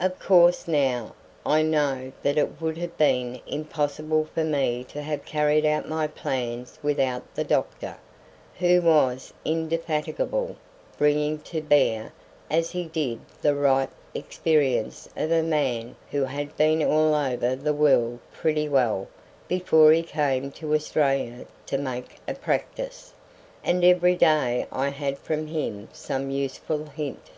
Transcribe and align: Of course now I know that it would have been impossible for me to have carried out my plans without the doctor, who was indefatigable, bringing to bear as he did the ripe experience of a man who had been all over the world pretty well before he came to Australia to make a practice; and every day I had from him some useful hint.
Of 0.00 0.18
course 0.18 0.66
now 0.66 1.14
I 1.44 1.60
know 1.60 2.10
that 2.22 2.38
it 2.38 2.62
would 2.62 2.78
have 2.78 2.96
been 2.96 3.40
impossible 3.46 4.24
for 4.24 4.42
me 4.42 4.82
to 4.84 5.02
have 5.02 5.26
carried 5.26 5.66
out 5.66 5.86
my 5.86 6.06
plans 6.06 6.78
without 6.82 7.34
the 7.34 7.44
doctor, 7.44 7.98
who 8.58 8.80
was 8.80 9.34
indefatigable, 9.44 10.56
bringing 10.96 11.40
to 11.40 11.60
bear 11.60 12.14
as 12.50 12.70
he 12.70 12.84
did 12.86 13.20
the 13.42 13.54
ripe 13.54 13.92
experience 14.14 15.10
of 15.14 15.30
a 15.30 15.42
man 15.42 15.94
who 16.10 16.24
had 16.24 16.56
been 16.56 16.82
all 16.82 17.14
over 17.14 17.54
the 17.54 17.74
world 17.74 18.20
pretty 18.32 18.70
well 18.70 19.08
before 19.46 19.92
he 19.92 20.02
came 20.02 20.50
to 20.52 20.72
Australia 20.74 21.44
to 21.66 21.76
make 21.76 22.16
a 22.26 22.32
practice; 22.32 23.12
and 23.62 23.84
every 23.84 24.16
day 24.16 24.66
I 24.72 24.88
had 24.88 25.18
from 25.18 25.48
him 25.48 25.90
some 25.92 26.30
useful 26.30 26.86
hint. 26.86 27.28